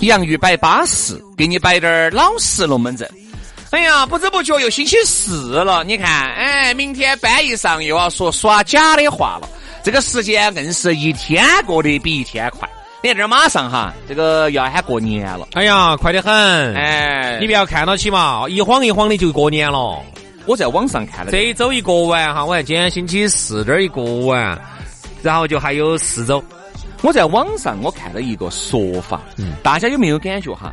[0.00, 3.08] 洋芋摆巴适，给你摆点儿老实龙门阵。
[3.70, 9.48] 哎呀，不知不觉又星期四了，你看，哎，明天班一上又要说耍假的话了。
[9.82, 12.68] 这个时间硬是一天过得比一天快。
[13.02, 15.48] 你看这儿马上哈，这个要喊过年了。
[15.54, 16.32] 哎呀，快得很！
[16.74, 20.00] 哎，你不要看到起嘛，一晃一晃的就过年了。
[20.46, 24.58] 我在网上看了这一周一过完哈，我看今天星期四这儿一过完，
[25.22, 26.42] 然后就还有四周。
[27.04, 30.72] 我在网上我看了一个说法，嗯大家有没有感觉哈？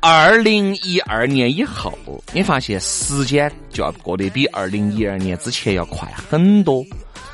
[0.00, 1.92] 二零一二年以后，
[2.32, 6.84] 你发现时间就要过得比二零一二年之前要快很多。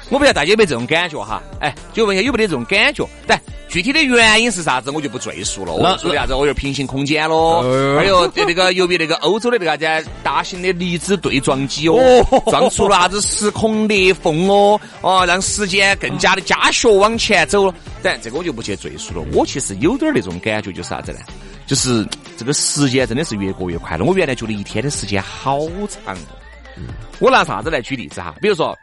[0.08, 1.42] 我不知道大家有没有这种感觉哈？
[1.60, 3.06] 哎，就问一下有没得这种感觉？
[3.26, 5.74] 但具体的原因是啥子，我就不赘述了。
[5.74, 6.34] 我说的啥子？
[6.34, 7.60] 我有平行空间喽，
[7.98, 17.74] 还有那个由于那个欧洲的那个啥子大型的离子对撞机哦，撞出了啥子时空裂缝哦，哦，让时间更加的加速往前走了。
[18.06, 19.26] 但这个我就不去赘述了。
[19.32, 21.18] 我其实有点那种感觉，就是啥子呢？
[21.66, 24.04] 就是这个时间真的是越过越快了。
[24.04, 26.86] 我原来觉得一天的时间好长哦。
[27.18, 28.32] 我拿啥子来举例子哈？
[28.40, 28.78] 比如说。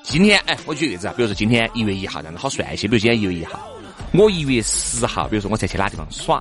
[0.00, 2.88] 今天哎，我举个例子啊，比如说今天一月一号，这样子好算一些。
[2.88, 3.68] 比如今天一月一号，
[4.14, 6.40] 我一月十号，比如说我才去哪地方耍，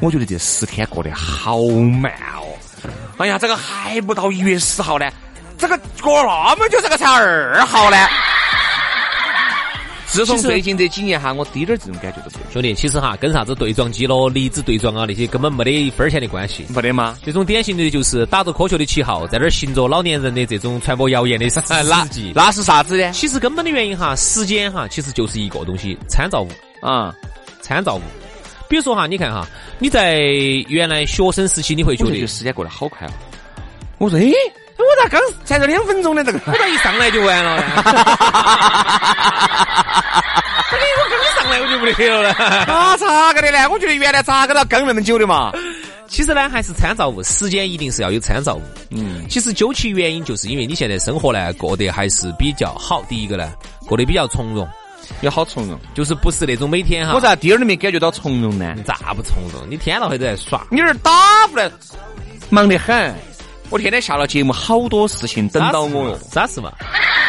[0.00, 1.62] 我觉得这十天过得好
[2.02, 2.50] 慢哦。
[3.18, 5.08] 哎呀，这个还不到一月十号呢，
[5.56, 7.96] 这个过那么久，这个才二号呢。
[10.10, 12.52] 自从最近这几年哈，我滴点儿这种感觉都没有。
[12.52, 16.66] 兄弟，其实哈，跟啥子对撞机咯、离子对撞啊那些根本没得一分钱的关系。
[16.74, 17.16] 没得吗？
[17.24, 22.32] 这种典型的就是打着科学的旗号，在那儿行着老年人的这种传播谣言的 实 那际。
[22.34, 23.12] 那是啥子呢？
[23.12, 26.48] 其实根本的原因哈，时间哈，其实就是一个东西，参照物
[26.82, 27.14] 啊，
[27.62, 28.00] 参照物。
[28.68, 29.46] 比如说哈，你看哈，
[29.78, 30.18] 你在
[30.68, 33.10] 原来学生时期，你会觉得时间过得好快哦。
[33.98, 34.32] 我说，诶，
[34.80, 37.64] 我咋刚才这两分钟呢这个， 我咋一上来就完了呢？
[40.72, 42.30] 我刚一上来我就不得了了。
[42.72, 43.68] 啊，咋个的呢？
[43.70, 45.52] 我觉得原来咋个都刚那么久的嘛。
[46.08, 48.62] 其实呢，还是参照物，时间一定是要有参照物。
[48.90, 53.02] 嗯，其实究其原因，就是因为你现在生活呢过得还是比较好。
[53.08, 53.52] 第一个呢，
[53.86, 54.68] 过得比较从容，
[55.20, 57.14] 有好从容，就是不是那种每天哈。
[57.14, 58.74] 我咋第二都没感觉到从容呢？
[58.84, 59.70] 咋不从容？
[59.70, 61.70] 你天到黑都在耍，你这打不来，
[62.48, 63.14] 忙得很。
[63.70, 66.18] 我天天下了节目，好多事情等到我哟。
[66.32, 66.72] 啥事嘛？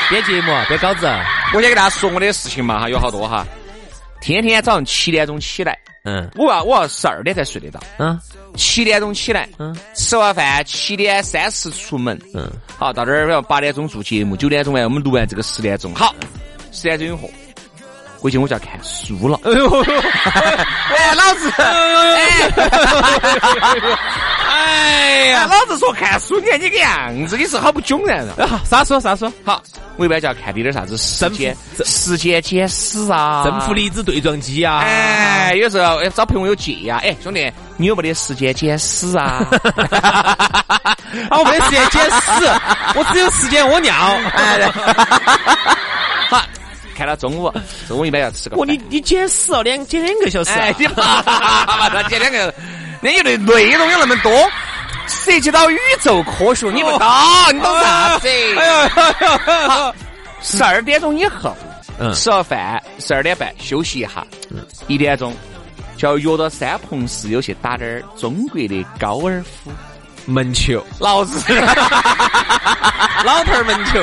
[0.09, 1.07] 编节目，编稿子。
[1.53, 3.45] 我先给大家说我的事情嘛哈，有好多哈。
[4.19, 8.19] 天天早上七点钟起来，嗯，我要我要十二点才睡得到，嗯，
[8.55, 16.15] 七点钟起来，嗯，吃完饭七点三十出门，嗯，好到这儿，要八点钟做节目，九点钟完我们录完这个十点钟，好，
[16.71, 17.29] 十点钟以后。
[18.19, 19.39] 回去我就要看书了。
[19.43, 19.81] 哎呦，
[20.95, 22.51] 哎，老子，哎
[25.29, 28.61] 呀，老子说看书，你看你个样子，你是好不囧然啊？
[28.65, 28.99] 啥书？
[28.99, 29.31] 啥书？
[29.45, 29.61] 好，
[29.97, 34.79] 我一般就要看点点啥子时间、时间简史啊，正负离子对撞机啊。
[34.79, 36.99] 哎，有时候找朋友借呀。
[37.03, 39.45] 哎，兄弟，你有没得时间简史啊？
[41.29, 42.45] 啊，我没得时间简史，
[42.95, 43.93] 我只有时间屙尿。
[46.29, 46.41] 好。
[46.93, 47.51] 看到中午，
[47.87, 48.57] 中午一般要吃个。
[48.57, 50.51] 我你你减死哦，两减两个小时。
[50.51, 51.23] 哎，你妈，
[51.89, 52.53] 他减两个，
[53.01, 54.31] 那有的内容有那么多，
[55.07, 56.99] 涉及到宇宙科学，你不懂，
[57.53, 58.27] 你懂啥子？
[58.27, 58.89] 哎呀，
[59.67, 59.95] 好，
[60.41, 61.55] 十二点钟以后，
[61.99, 65.35] 嗯，吃了饭，十二点半休息一下，嗯，一点钟
[65.97, 69.71] 就要约到三朋室友去打点儿中国的高尔夫
[70.25, 71.43] 门球，老子，
[73.25, 73.99] 老头儿门球，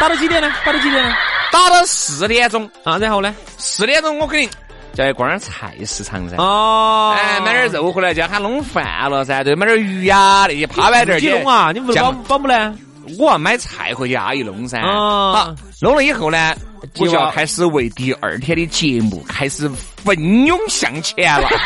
[0.00, 0.52] 打到几点呢？
[0.64, 1.14] 打到几点呢？
[1.52, 3.32] 打到四点钟啊，然后呢？
[3.56, 4.50] 四点钟我肯定
[4.92, 6.36] 就要逛点菜市场噻。
[6.36, 9.42] 哦，哎，买点肉回来就要喊弄饭了噻。
[9.44, 11.20] 对，买点鱼呀那些趴摆点儿。
[11.20, 11.70] 你弄啊？
[11.72, 12.74] 你不保保不呢？
[13.18, 14.78] 我要买菜回去阿姨弄噻。
[14.80, 16.54] 啊，好，弄了以后呢，
[16.98, 19.68] 我就要开始为第二天的节目开始
[20.04, 21.48] 奋勇向前了。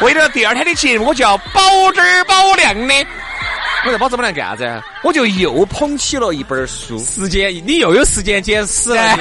[0.00, 1.60] 为了第二天的节目，我就要保
[1.92, 3.06] 质儿保量的。
[3.86, 4.82] 我在保质保量干啥子？
[5.02, 6.98] 我就又捧起了一本书。
[6.98, 9.02] 时间，你又有时间捡屎了。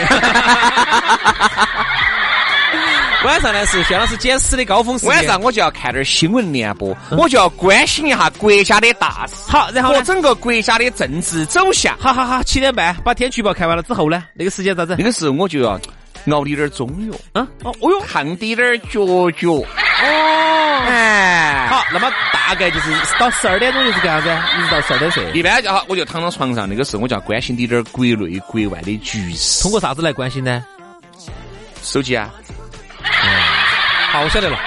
[3.25, 5.15] 晚上呢是薛老师捡屎的高峰时间。
[5.15, 9.33] 晚上我就要看点新闻联播，我就要关心一下国家的大事。
[9.47, 11.97] 好，然后和整个国家的政治走向。
[11.97, 14.95] 好好好，七点半把天气预报看完了之后呢，那个时间咋子？
[14.97, 15.79] 那个时候我就要
[16.31, 19.61] 熬滴点中药，啊，哦，哦哟，烫滴点脚脚。
[20.01, 24.29] 哦，哎，好，那么大概就是到十二点钟就是干啥子？
[24.57, 25.23] 一直到十二点睡。
[25.33, 29.61] 一般就好，我就躺到床上，那个时候我就要关心你点国内国外的局势。
[29.61, 30.63] 通过啥子来关心呢？
[31.83, 32.29] 手机啊。
[34.11, 34.57] 好，我晓得了。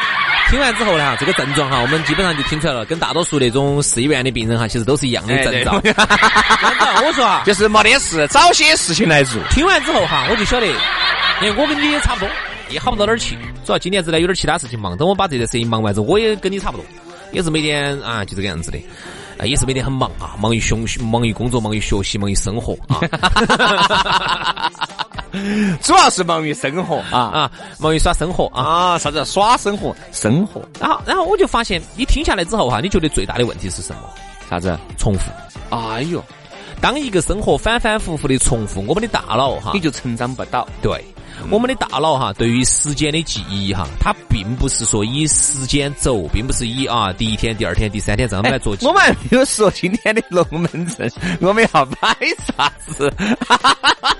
[0.48, 5.82] 听完之后呢，哈，这个症状哈，我们基本上就听出来了，跟大多数那种市医院的病人哈，其实都是一样的症状。
[5.82, 6.06] 真的，
[7.04, 9.42] 我说啊， 就是没得事，找些事情来做。
[9.50, 10.74] 听完之后哈，我就晓得，因
[11.42, 12.28] 为我跟你也差不多，
[12.70, 13.36] 也好不到哪儿去。
[13.64, 16.86] 主要今年子呢有点其他事情忙，等我把这件事情忙完之后，我也跟你差不多，
[17.32, 18.78] 也是每天啊就这个样子的，
[19.38, 23.00] 啊也是每天很忙啊，忙于学忙于工作，忙于学习，忙于生活啊。
[25.82, 28.98] 主要是忙于生活啊啊，忙于耍生活啊啊！
[28.98, 29.94] 啥子耍生活？
[30.10, 30.62] 生活。
[30.80, 34.02] 然后，然后我就发现，你听下来之后哈，你觉得最大的问题是什么？
[34.48, 34.78] 啥子？
[34.96, 35.30] 重复。
[35.68, 36.24] 哎呦，
[36.80, 40.66] 当一个生活反反复复的重复，我们的大脑哈，你就成长不到。
[40.80, 41.04] 对。
[41.50, 48.86] 我们的大脑哈，对于时间的记忆哈，它并不是说以时间轴，并不是以啊第一天、第二天、第三天这样来做记。
[48.86, 51.10] 我们没有说今天的龙门阵，
[51.40, 52.16] 我们要摆
[52.46, 53.12] 啥子？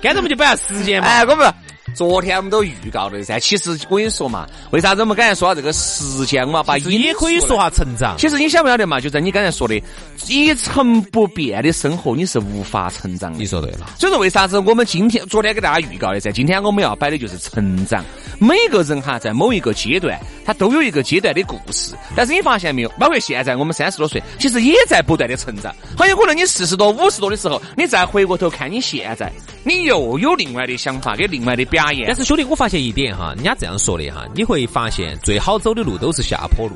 [0.01, 1.07] 干脆我们就摆下时间嘛。
[1.07, 1.53] 哎，我们。
[1.97, 8.15] 昨天我们都预告了噻，其实我跟你说嘛，为啥子我们刚才说到这个时间，我们要把也可以说下成长。
[8.19, 8.99] 其实你晓不晓得嘛？
[8.99, 9.81] 就在你刚才说的
[10.27, 13.39] 一成不变的生活，你是无法成长的。
[13.39, 13.89] 你说对了。
[13.97, 16.31] 所以说为啥子我们今天昨天给大家预告的噻？
[16.31, 18.05] 今天我们要摆的就是成长。
[18.37, 21.95] 每个人哈，在某一个阶段，他都有一个阶段的故事。
[22.15, 22.89] 但是你发现没有？
[22.99, 25.75] 包括现在我们三十多岁，其实也在不断的成长。
[25.97, 29.33] 很有可能你四十多、五十多的时候，你再回过头看你现在，
[29.63, 31.86] 你又有另外的想法，跟另外的表。
[32.05, 36.75] 但是兄弟，我发现一点哈，人家这样说的哈，你会发现最好走的路都是下坡路，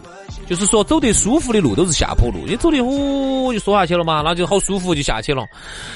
[0.51, 5.47] 就是说走得舒服的路都是下坡路，你走的呼就缩下去了嘛，那就好舒服就下去了。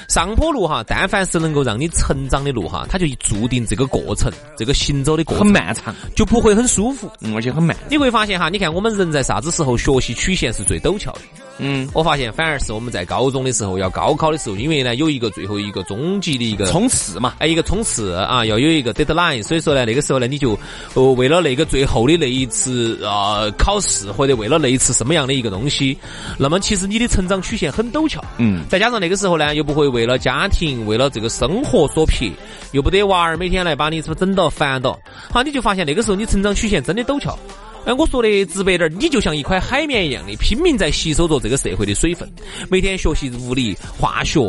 [0.07, 7.75] 上坡路哈，但凡是能够让你成长的路哈，它就注定这个过程，这个行走的过程很漫长，就不会很舒服，嗯，而且很慢。
[7.89, 11.19] 你会发现哈，你看我们人在啥子时候学习曲线是最陡峭的？
[11.57, 20.57] 嗯，我发现反而是我们在高中的时候，要高考的时候，因为呢有一个最后一个终极的一个冲刺嘛，哎，一个冲刺啊，要有一个 deadline，所以说呢，那个时候呢，你就
[20.93, 25.97] 呃为了那个最后的那一次啊考试，或者为了那一次什么样的一个东西，
[26.37, 32.31] 那么其实你的成长曲线很陡峭，嗯，再加上那个时候呢，又不会为了家庭，为了这个生活所迫，
[32.71, 34.99] 又不得娃儿每天来把你是不是整到烦到，
[35.31, 37.37] 好，你就发现那个时候你成长曲线真的陡峭。
[37.85, 42.27] 哎，我说的直白点儿，你就像一块海绵一样的，拼命在吸收着这个社会的水分，
[42.67, 44.39] 每天学习物理、化学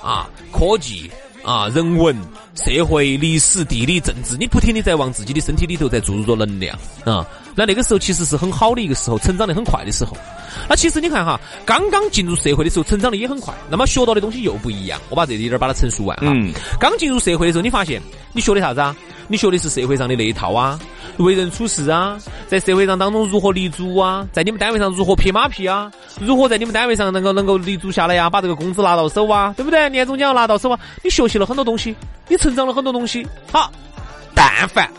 [0.00, 1.10] 啊、科技
[1.42, 2.16] 啊、人文、
[2.54, 7.26] 社会、历史、地理、政治，你不停的在往自己的身体里头在注入着能量啊。
[7.54, 10.16] 那那个时候其实是很好的一个时候，成长的很快的时候。
[10.68, 15.00] 那其实你看哈，刚刚进入社会的时候，成长的也很快，那么学到的东西又不一样。
[15.08, 16.32] 我把这一点把它陈述完哈。
[16.78, 18.00] 刚进入社会的时候，你发现
[18.32, 18.94] 你学的啥子啊？
[19.26, 20.78] 你学的是社会上的那一套啊，
[21.16, 29.88] 为人处事啊，在社会上当中如何立足啊，在你们单位上如何拍马屁啊，如何在你们单位上能够能够立足下来呀，把这个工资拿到手啊，对不对？
[29.88, 31.96] 年终奖拿到手啊，你学习了很多东西，
[32.28, 33.26] 你成长了很多东西。
[33.50, 33.72] 好，
[34.34, 34.90] 但凡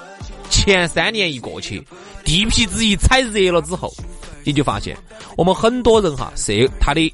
[0.49, 1.85] 前三年一过去，
[2.23, 3.93] 地皮子一踩热了之后，
[4.43, 4.97] 你就发现
[5.37, 7.13] 我们很多人哈，社他的。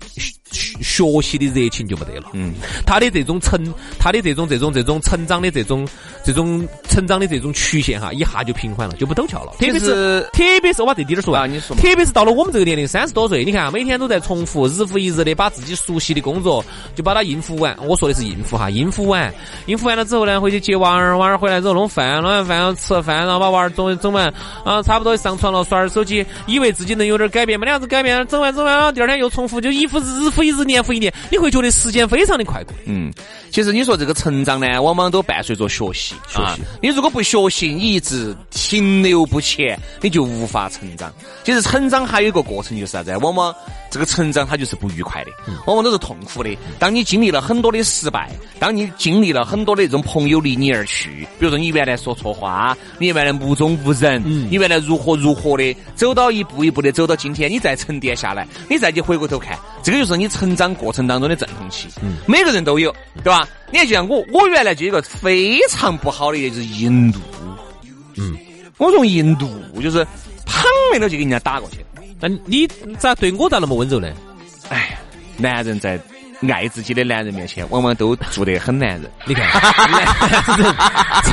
[0.51, 2.53] 学习的热情就没得了，嗯，
[2.85, 3.61] 他的这种成，
[3.97, 5.87] 他的这种这种这种成长的这种
[6.23, 9.53] 这种成长的这种曲线哈，一下就平缓了，就不陡峭了。
[9.59, 16.63] 特别是特别是我把这点儿说完，你说，特别是到了我们这个年龄，三十多岁，你看每天都在重复，日复一日的把自己熟悉的工作
[16.95, 17.75] 就把它应付完。
[17.87, 19.33] 我说的是应付哈，应付完，
[19.67, 24.31] 应付完了之后呢，回去接娃儿，娃儿回来之后弄饭，弄完饭要吃饭，然后把娃儿整整完，
[24.65, 30.40] 啊，差不多上床了，刷点手机，以为自己能有点改变，没得啥子改变，整完整完，第二天又重复，就一复日复。
[30.43, 32.73] 一日年复一年，你会觉得时间非常的快过。
[32.85, 33.11] 嗯，
[33.51, 36.15] 其实你说这个成长呢，往往都伴随着学习。
[36.27, 41.13] 学习，你如果不学习，你一直停留不前，你就无法成长。
[41.43, 43.15] 其实成长还有一个过程就是啥子？
[43.17, 43.53] 往往
[43.91, 45.31] 这个成长它就是不愉快的，
[45.67, 46.49] 往往都是痛苦的。
[46.79, 60.30] 当你经历了很多的失败，当你经历了很多的这种朋友离你而去，比如说你原来说错话，你原来目中无人，你原来如何如何的，走到一步一步的走到今天，你再沉淀下来，你再去回过头看，这个就是你。
[60.31, 63.47] 成长过程当中的阵痛期，嗯每个人都有，对吧？
[63.71, 67.19] 你看，就像我，我原来就有个非常不好的，就是印度。
[68.17, 68.37] 嗯，
[68.77, 69.47] 我从印度
[69.81, 70.03] 就是
[70.45, 71.85] 旁边的就给人家打过去，
[72.19, 74.11] 那你咋对我咋那么温柔呢？
[74.69, 74.97] 哎，
[75.37, 75.99] 男人在
[76.49, 79.03] 爱自己的男人面前，往往都做得很男人。
[79.25, 79.47] 你看，
[81.23, 81.31] 只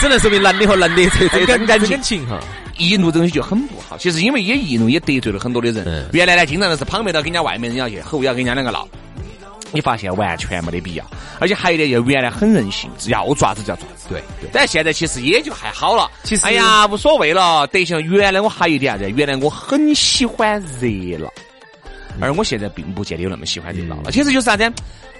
[0.00, 2.40] 只能说明男的和男的这这感感情情哈。
[2.78, 5.84] 易怒这东西就很不好，其实因为也易怒，也得罪了很多的人。
[5.84, 8.88] 嗯原来呢，经常都是旁边到跟人家外面人家去吼，要跟人家两个闹。
[9.70, 11.04] 你发现完全没得必要，
[11.38, 14.06] 而且还有一点，就原来很任性，要抓子就要抓子。
[14.08, 16.10] 对对，但现在其实也就还好了。
[16.24, 17.66] 其实哎呀，无所谓了。
[17.66, 19.10] 得行，原来我还有一点啥子？
[19.10, 21.30] 原来我很喜欢热闹，
[22.18, 24.10] 而我现在并不见得有那么喜欢热闹了。
[24.10, 24.72] 其实就是啥子？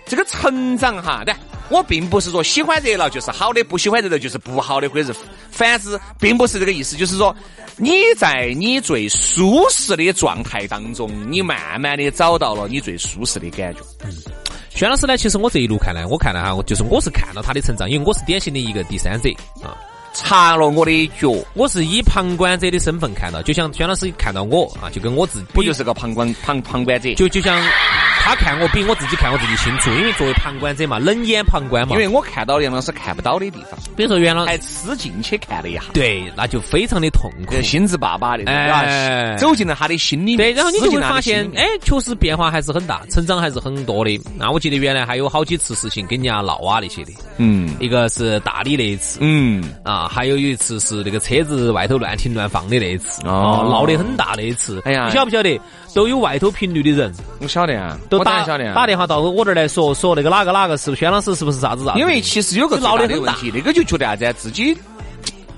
[0.07, 1.35] 这个成长哈，对，
[1.73, 5.19] 我并不是说喜欢热闹就是好的，不喜欢热闹就是不好的，或者是
[5.51, 6.97] 反之，并不是这个意思。
[6.97, 7.35] 就是说，
[7.77, 13.81] 你在你最舒适的状态当中，你慢慢的找到了你最舒适的感觉。
[14.05, 14.13] 嗯
[14.75, 19.29] 轩老师呢，其实我这一路看来，我看了哈，我就是我是看到他的成长，因为我是典型的一个第三者
[19.63, 19.77] 啊。
[20.15, 27.13] 插了我的脚，我是以旁观者的身份看到，就像轩老师看到我啊，就跟我自己，我就是个旁观旁旁观者。
[27.15, 27.63] 就就像
[28.25, 31.93] 他看我比我自己看我自己清楚，因为作为旁观者嘛，冷眼旁观嘛。
[31.93, 37.61] 因为我看到的杨老师看不到的地方，比如说袁老师还吃进去看了一下，对，那就非常的痛苦。
[37.63, 44.21] 心智爸爸的，哎哎，走进了他的心里面，对，然后你就会发现哎，确实变化还是很大，成长还是很多的。
[44.39, 54.81] 那我记得原来还有好几次事情跟人家闹啊那些的，嗯一个是大理那一次，嗯，啊，还有一次是那个车子外头乱停乱放的那一次，哦哦，闹得很大那一次。
[54.85, 55.61] 哎呀你晓不晓得？
[55.95, 62.01] 都有外头频率的人我晓得啊，都打晓得啊打电话到我这儿来说说那个哪个哪个是不是轩老师是不是啥子啥子？
[62.01, 64.77] 因为其实有个就闹得很大最大的问题，那个就觉得啥子啊，自己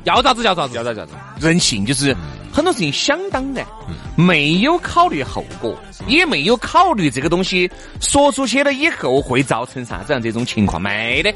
[0.05, 2.15] 要咋子要咋子，要咋要咋，任性就是
[2.53, 3.65] 很多事情想当然，
[4.17, 5.75] 没有考虑后果，
[6.07, 11.33] 也没有考虑这个东西说出去了以后会造成啥子样这种情况，没得，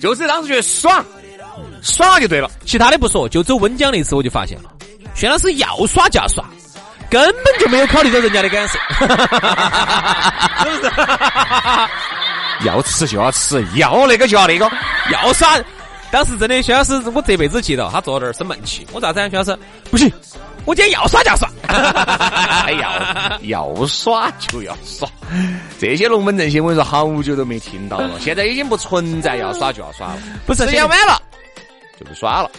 [0.00, 1.04] 就是当时觉得爽，
[1.80, 2.50] 爽就对了。
[2.64, 4.70] 其他的不说，就走温江那次我就发现了，
[5.14, 6.44] 轩老师要耍就要耍。
[7.12, 8.78] 根本就没有考虑到人家的感受，
[10.64, 10.90] 是不是？
[12.66, 14.66] 要吃就要吃，要那个就要那个。
[15.12, 15.58] 要耍。
[16.10, 18.86] 当时真的，薛老师，我这辈子记到，他坐那儿生闷气。
[18.92, 19.28] 我咋子啊？
[19.28, 19.58] 薛老师，
[19.90, 20.10] 不行，
[20.64, 21.50] 我今天要耍就要耍。
[22.80, 25.06] 要要耍就要耍，
[25.78, 28.18] 这些龙门阵些我跟你说，好久都没听到了。
[28.20, 31.20] 现在已经不存在要耍就要耍了，不是时间晚了
[32.00, 32.50] 就不耍了，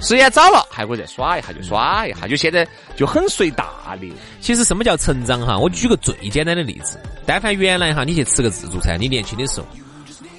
[0.00, 4.12] 时间早了还可以再耍一下就耍一下，就现在就很随大流。
[4.40, 5.58] 其实什么叫成长哈？
[5.58, 9.66] 我举个最简单的例子，但凡原来哈，你去吃个自助餐，你年轻的时候，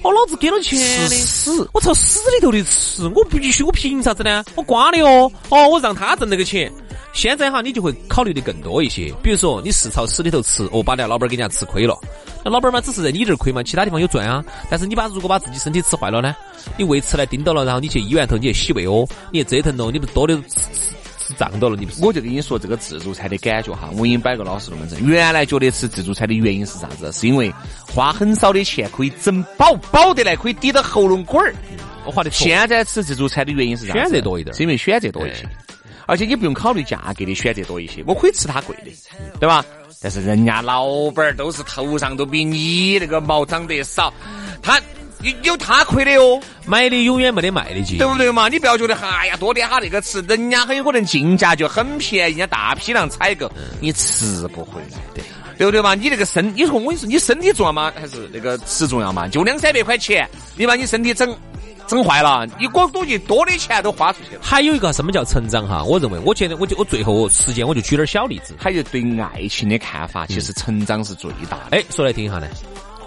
[0.02, 4.44] 哦，老子给了钱的，屎我朝死里头的吃，我必须，我凭啥子呢？
[4.54, 6.72] 我瓜的哦，哦，我让他挣那个钱。
[7.18, 11.98] 现在哈，你就会考虑的更多一些，比如说你是朝死里头吃，哦，把那老板给人家吃亏了，
[12.44, 14.40] 那老板嘛只是在你这儿亏嘛，其他地方有赚啊。
[14.70, 16.32] 但是你把如果把自己身体吃坏了呢，
[16.76, 20.94] 你胃吃来盯到了，然后你去医院头你去洗胃哦，你去折腾咯，你不多的吃吃
[21.26, 22.04] 吃胀到了，你不是？
[22.04, 25.04] 我就跟你说这个自助餐的感觉哈，我给你摆个老实龙门阵。
[25.04, 27.10] 原来觉得吃自助餐的原因是啥子？
[27.10, 27.52] 是因为
[27.92, 31.52] 花很少的钱可以整饱，饱得来可以抵到喉咙管儿。
[32.06, 32.30] 我划的。
[32.30, 33.98] 现在吃自助餐的原因是啥子？
[33.98, 35.44] 选择多一点是因为选择多一些，
[36.08, 38.90] 而且你不用考虑价格的选择多一些，我可以吃它贵的，
[39.38, 39.62] 对吧？
[40.00, 44.12] 但是人家老板儿都是头上都比你那个毛长得少，
[44.62, 44.80] 他
[45.20, 48.06] 有有他亏的哟，买的永远没得卖的劲对。
[48.06, 48.48] 不对嘛？
[48.48, 53.50] 你不要觉得哎呀多点哈那个吃，人家很有可能进价就很便宜，人家大批量采购，
[53.80, 55.22] 你吃不回来的。
[55.58, 55.92] 对不对嘛？
[55.96, 57.92] 你那个身，你说我跟你说，你身体重要吗？
[57.96, 59.26] 还是那个吃重要嘛？
[59.26, 60.24] 就两三百块钱，
[60.56, 61.36] 你把你身体整
[61.88, 64.42] 整坏了，你光多去多的钱都花出去了。
[64.44, 65.82] 还有一个什么叫成长哈？
[65.82, 68.54] 我认为，我觉得我就我最后时间我就举点儿小例子。
[68.58, 71.78] 还有对爱情的看法，其实成长是最大的。
[71.78, 72.46] 哎，说来听一下呢。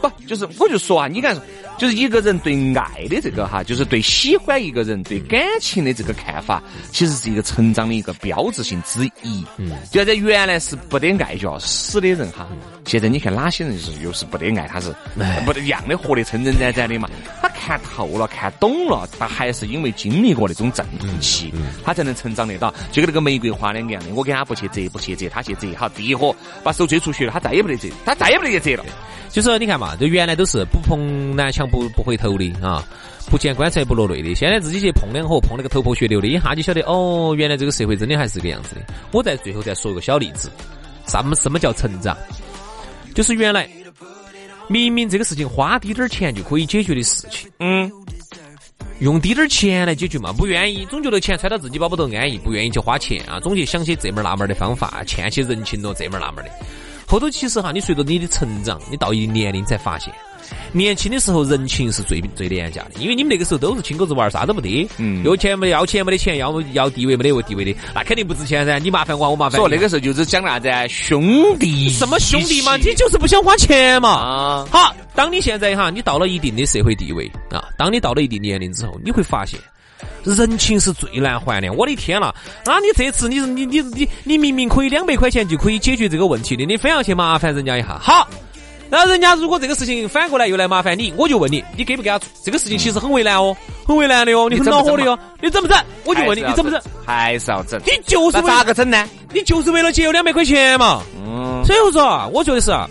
[0.02, 1.40] 不，就是我就说啊，你看，
[1.78, 9.46] 就是一个人对爱的这个哈，就是对喜欢一个人、对感情的这个看法，其实是一个成长的一个标志性之一。
[9.58, 12.48] 嗯，就在原来是不得爱就要死的人哈，
[12.86, 14.94] 现在你看哪些人就是又是不得爱，他是
[15.46, 17.10] 不得一样的活得撑撑展展的嘛。
[17.42, 21.54] 他看透了，看懂了，他还是因为经历过那种阵痛期，
[21.84, 22.74] 他才能成长得到。
[22.92, 28.86] 就跟那个玫瑰花两个样的，我给他不去折，不去折，他去折，好，第一伙把手追出去了，他再也不得折，他再也不得去折了。
[29.32, 32.84] 就是你看嘛，就原来都是不碰南墙不不回头的啊，
[33.30, 34.36] 不见棺材不落泪的。
[34.36, 38.82] 现在自己去碰两伙，碰了个头破血流的，一下就晓得哦，原来这个社会真的还是这个样子的。
[39.12, 40.52] 我在最后再说一个小例子，
[41.08, 42.16] 什么什么叫成长？
[43.16, 43.70] 就是原来
[44.68, 47.92] 明明这个事情花滴点儿钱就可以解决的事情，嗯。
[49.00, 56.54] 用滴点儿钱来解决嘛，不愿意，总觉得钱揣到自己包包头安逸，不愿意去花钱啊，总去想些这门儿那门儿的方法，欠些人情咯，这门儿那门儿的。
[57.12, 60.14] 后头其实哈，你随着你的成长，你到一定年龄才发现，
[60.72, 68.80] 年轻的时候人情是最最廉价的，因为你们那个时候都是亲狗子玩儿，啥都没得，嗯有钱没得，要钱没得钱，要要地位没得地位的，那肯定不值钱噻。
[68.80, 69.62] 你麻烦我，我麻烦你。
[69.62, 74.10] 说那个时候就是讲啥子啊兄弟，什么兄弟嘛，你就是不想花钱嘛。
[74.10, 79.60] 啊，好，当你现在哈，你到了一定的社会地位啊，当你到了一定年龄之后，你会发现。
[80.24, 82.34] 人情是最难还的，我的天呐！
[82.66, 87.98] 那你这次你你你你你明明可以两百块钱就可以解决这个问题的，你非要去麻烦人家一下。
[88.00, 88.28] 好，
[88.90, 92.30] 然后人家如果这个事情反过来又来麻烦你，我就问你，你给不给他做？
[92.44, 93.56] 这个事情其实很为难哦，
[93.88, 95.78] 很为难的哦，你很恼火的哦，你怎么整？
[96.06, 96.80] 我就问你，你怎么整？
[97.06, 97.80] 还是要整？
[97.86, 99.08] 你就是为咋个整呢？
[99.34, 101.02] 你就是为了节约两百块钱嘛。
[101.26, 102.88] 嗯，所以我说啊，我觉得是啊，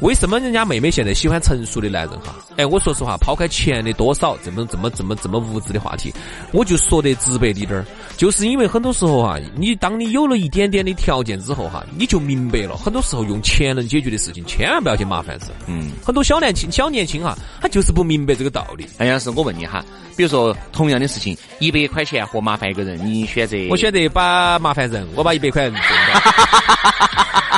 [0.00, 2.34] 为什么人家妹妹现在喜欢成熟的男人哈？
[2.56, 6.14] 哎，我说实话，抛开钱的多少这么这么这么这么物质的话题，
[6.52, 7.84] 我就说得直白滴点儿，
[8.16, 15.46] 就是因为很多时候哈，你当你有了一点点的条件之后哈，你就明白了，很多时候用钱能解决的事情，千万不要去麻烦事。
[15.66, 18.86] 嗯，很多小年轻小年轻哈，他就是不明白这个道理。
[18.98, 19.84] 哎呀是我问你哈，
[20.16, 23.56] 比如说同样的事情，一百块钱和麻烦一个人，你选择？
[23.68, 27.57] 我选择把麻烦人，我把一百块钱挣到。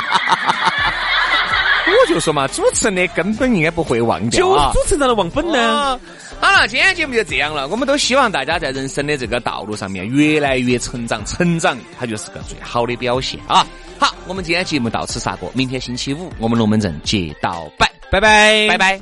[2.01, 4.79] 我就说嘛，主持人的根本应该不会忘掉就啊主。
[4.87, 5.59] 持人的忘本呢。
[5.59, 5.99] 啊
[6.39, 7.67] 好了，今天节目就这样了。
[7.67, 13.63] 我们都希望大家在人生的这个道路上面越来越成长，成长它就是个最好的表现啊。
[13.99, 18.77] 好，我们今天节目到此煞过，明天星期五我们龙门阵接到拜，拜拜，拜。
[18.79, 19.01] 拜。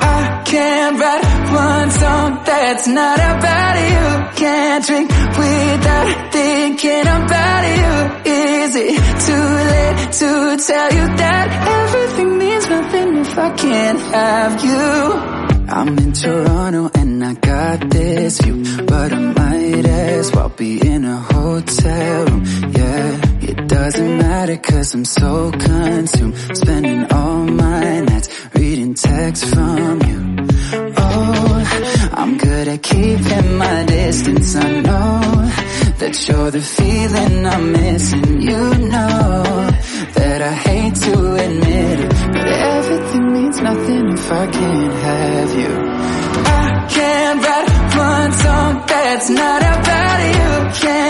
[0.00, 4.24] I can't write one song that's not about you.
[4.36, 6.59] Can't drink without thinking
[10.12, 11.48] to tell you that
[11.86, 15.70] everything means nothing if I can't have you?
[15.72, 21.04] I'm in Toronto and I got this view, but I might as well be in
[21.04, 22.44] a hotel room.
[22.44, 30.02] Yeah, it doesn't matter cause I'm so consumed, spending all my nights reading texts from
[30.02, 30.46] you.
[30.96, 34.56] Oh, I'm good at keeping my distance.
[34.56, 35.69] I know
[36.00, 38.40] that you're the feeling I'm missing.
[38.40, 39.42] You know
[40.16, 45.72] that I hate to admit it, but everything means nothing if I can't have you.
[46.62, 47.70] I can't write
[48.08, 50.80] one song that's not about you.
[50.80, 51.09] Can't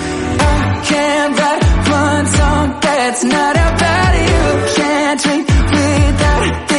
[0.91, 4.75] Can't write one song that's not about you.
[4.75, 6.70] Can't drink without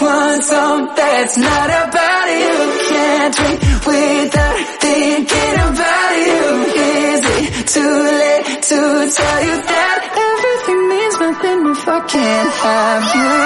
[0.00, 2.56] one song that's not about you.
[2.88, 6.42] Can't drink without thinking about you.
[6.72, 8.78] Is it too late to
[9.18, 13.36] tell you that everything means nothing if I can't have you?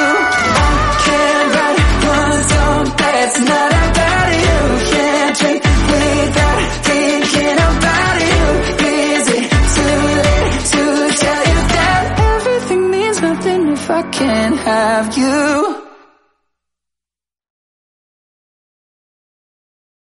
[0.55, 1.81] I can't write
[2.15, 4.59] one song that's not about you.
[4.95, 8.43] Can't drink without thinking about you.
[8.95, 10.83] Is it too late to
[11.23, 15.84] tell you that everything means nothing if I can't have you?